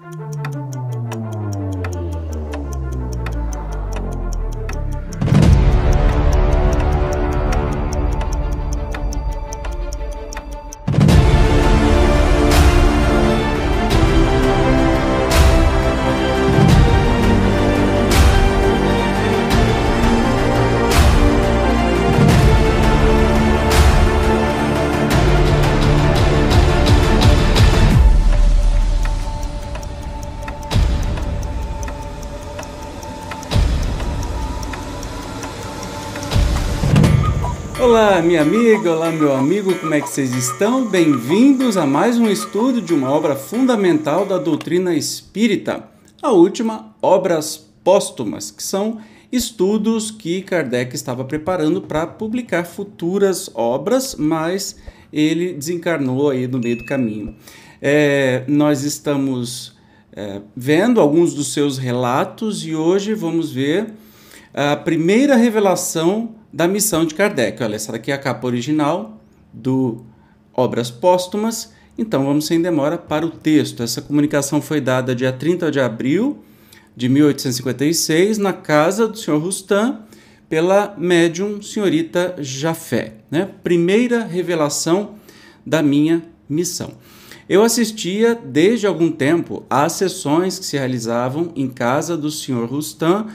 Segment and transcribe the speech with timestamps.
[0.00, 0.61] Música
[37.82, 40.88] Olá, minha amiga, olá, meu amigo, como é que vocês estão?
[40.88, 45.88] Bem-vindos a mais um estudo de uma obra fundamental da doutrina espírita,
[46.22, 49.00] a última, Obras Póstumas, que são
[49.32, 54.76] estudos que Kardec estava preparando para publicar futuras obras, mas
[55.12, 57.34] ele desencarnou aí no meio do caminho.
[57.82, 59.76] É, nós estamos
[60.12, 63.92] é, vendo alguns dos seus relatos e hoje vamos ver
[64.54, 67.62] a primeira revelação da missão de Kardec.
[67.62, 69.20] Olha, essa daqui é a capa original
[69.52, 70.04] do
[70.52, 71.72] Obras Póstumas.
[71.96, 73.82] Então vamos sem demora para o texto.
[73.82, 76.42] Essa comunicação foi dada dia 30 de abril
[76.96, 79.38] de 1856 na casa do Sr.
[79.38, 80.00] Rustam
[80.48, 83.48] pela médium senhorita Jafé, né?
[83.64, 85.14] Primeira revelação
[85.64, 86.92] da minha missão.
[87.48, 92.66] Eu assistia desde algum tempo às sessões que se realizavam em casa do Sr.
[92.66, 93.28] Rustam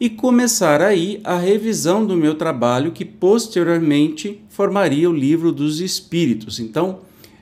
[0.00, 6.60] e começar aí a revisão do meu trabalho que posteriormente formaria o livro dos Espíritos.
[6.60, 7.00] Então,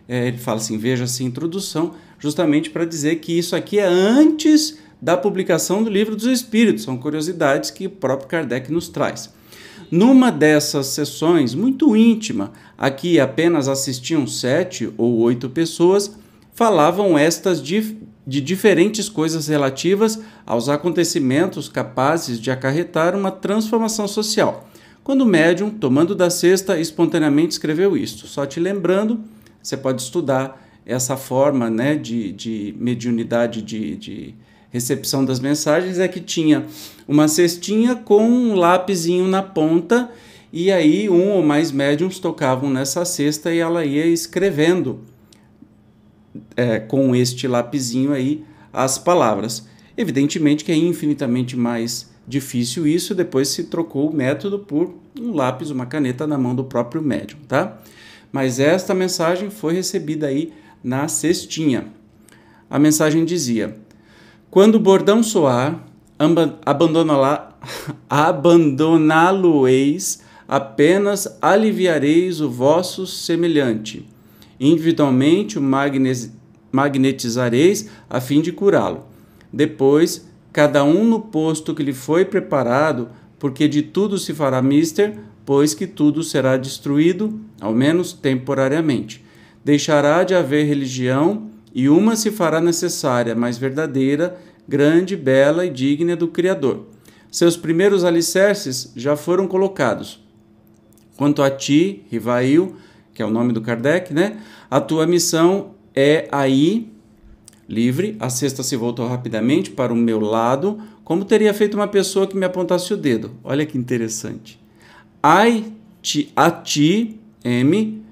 [0.08, 4.78] é, ele fala assim: veja essa introdução, justamente para dizer que isso aqui é antes
[5.00, 9.30] da publicação do livro dos Espíritos, são curiosidades que o próprio Kardec nos traz.
[9.90, 16.16] Numa dessas sessões, muito íntima, aqui apenas assistiam sete ou oito pessoas,
[16.54, 17.62] falavam estas
[18.26, 24.68] de diferentes coisas relativas aos acontecimentos capazes de acarretar uma transformação social.
[25.04, 28.26] Quando o médium, tomando da cesta, espontaneamente escreveu isto.
[28.26, 29.20] Só te lembrando,
[29.62, 34.34] você pode estudar essa forma né, de, de mediunidade de, de
[34.70, 36.66] recepção das mensagens, é que tinha
[37.06, 40.10] uma cestinha com um lápisinho na ponta,
[40.52, 45.00] e aí um ou mais médiums tocavam nessa cesta e ela ia escrevendo
[46.56, 49.66] é, com este lapisinho aí as palavras.
[49.96, 55.70] Evidentemente que é infinitamente mais difícil isso, depois se trocou o método por um lápis,
[55.70, 57.78] uma caneta na mão do próprio médium, tá?
[58.30, 60.52] Mas esta mensagem foi recebida aí
[60.84, 61.86] na cestinha.
[62.68, 63.76] A mensagem dizia:
[64.50, 65.82] Quando o bordão soar,
[68.10, 74.15] abandoná-lo-eis, apenas aliviareis o vosso semelhante
[74.58, 75.62] Individualmente o
[76.72, 79.06] magnetizareis a fim de curá-lo.
[79.52, 83.08] Depois, cada um no posto que lhe foi preparado,
[83.38, 89.24] porque de tudo se fará mister, pois que tudo será destruído, ao menos temporariamente.
[89.64, 96.16] Deixará de haver religião, e uma se fará necessária, mais verdadeira, grande, bela e digna
[96.16, 96.86] do Criador.
[97.30, 100.24] Seus primeiros alicerces já foram colocados.
[101.16, 102.76] Quanto a ti, Rivail,
[103.16, 104.36] que é o nome do Kardec, né?
[104.70, 106.92] A tua missão é aí,
[107.66, 108.14] livre.
[108.20, 112.36] A cesta se voltou rapidamente para o meu lado, como teria feito uma pessoa que
[112.36, 113.30] me apontasse o dedo.
[113.42, 114.60] Olha que interessante.
[115.22, 115.64] Ai,
[116.02, 118.02] ti, a ti, M,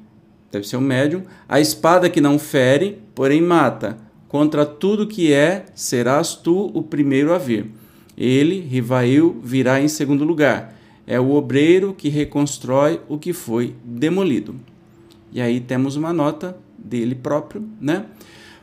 [0.50, 3.98] deve ser o um médium, a espada que não fere, porém mata.
[4.26, 7.66] Contra tudo que é, serás tu o primeiro a vir.
[8.16, 10.74] Ele, Rivail, virá em segundo lugar.
[11.06, 14.54] É o obreiro que reconstrói o que foi demolido.
[15.34, 18.04] E aí temos uma nota dele próprio, né?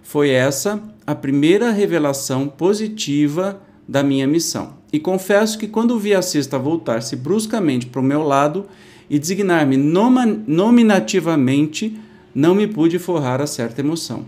[0.02, 4.76] Foi essa a primeira revelação positiva da minha missão.
[4.94, 8.68] E confesso que quando vi a cesta voltar-se bruscamente para o meu lado
[9.10, 12.00] e designar-me nominativamente,
[12.34, 14.26] não me pude forrar a certa emoção.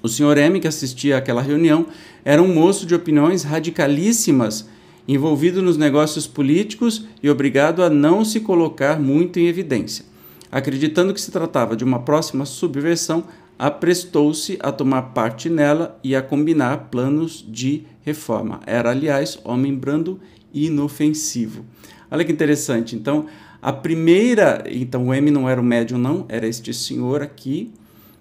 [0.00, 1.86] O senhor M, que assistia àquela reunião,
[2.24, 4.68] era um moço de opiniões radicalíssimas,
[5.08, 10.11] envolvido nos negócios políticos e obrigado a não se colocar muito em evidência.
[10.52, 13.24] Acreditando que se tratava de uma próxima subversão,
[13.58, 18.60] aprestou-se a tomar parte nela e a combinar planos de reforma.
[18.66, 20.20] Era, aliás, homem brando
[20.52, 21.64] e inofensivo.
[22.10, 22.94] Olha que interessante.
[22.94, 23.26] Então,
[23.62, 24.62] a primeira.
[24.68, 27.72] Então, o M não era o médium, não, era este senhor aqui,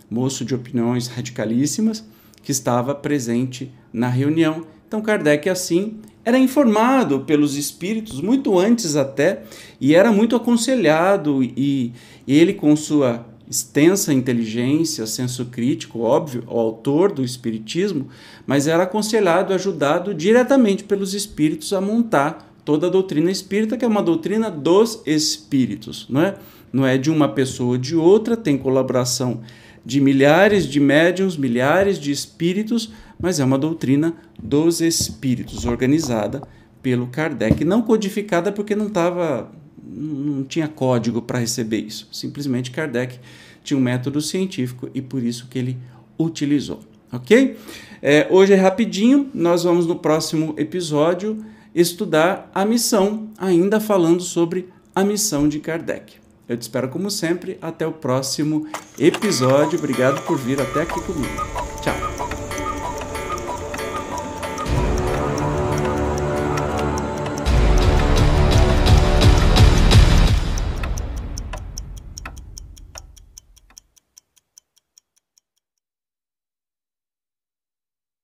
[0.10, 2.02] moço de opiniões radicalíssimas,
[2.42, 4.66] que estava presente na reunião.
[4.92, 5.94] Então, Kardec, assim,
[6.26, 9.44] era informado pelos espíritos muito antes até
[9.80, 11.94] e era muito aconselhado e
[12.28, 18.10] ele com sua extensa inteligência, senso crítico, óbvio, o autor do Espiritismo,
[18.46, 23.88] mas era aconselhado, ajudado diretamente pelos espíritos a montar toda a doutrina espírita, que é
[23.88, 26.36] uma doutrina dos espíritos, não é?
[26.74, 29.40] Não é de uma pessoa ou de outra, tem colaboração
[29.86, 32.92] de milhares de médiums, milhares de espíritos,
[33.22, 36.42] mas é uma doutrina dos espíritos, organizada
[36.82, 39.52] pelo Kardec, não codificada porque não estava
[39.84, 42.08] não tinha código para receber isso.
[42.12, 43.20] Simplesmente Kardec
[43.64, 45.78] tinha um método científico e por isso que ele
[46.18, 46.80] utilizou.
[47.12, 47.58] Ok?
[48.02, 51.44] É, hoje é rapidinho, nós vamos no próximo episódio
[51.76, 56.22] estudar a missão, ainda falando sobre a missão de Kardec.
[56.48, 57.58] Eu te espero como sempre.
[57.62, 58.68] Até o próximo
[59.00, 59.80] episódio.
[59.80, 61.71] Obrigado por vir até aqui comigo.